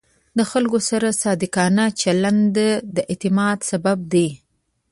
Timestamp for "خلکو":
0.51-0.79